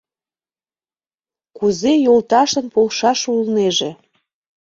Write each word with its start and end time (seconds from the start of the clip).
Кузе 1.57 1.93
йолташлан 2.05 2.67
полшаш 2.73 3.19
улнеже? 3.31 3.89